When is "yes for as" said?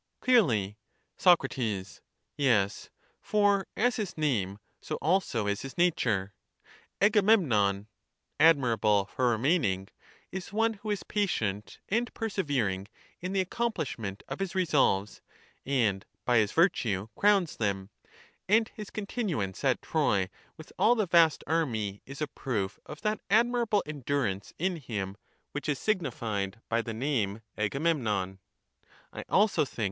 2.35-3.97